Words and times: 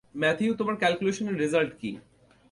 Matthew, 0.15 0.51
তোমার 0.53 0.75
ক্যালকুলেশনের 0.75 1.35
result 1.35 1.71
কী? 1.81 1.91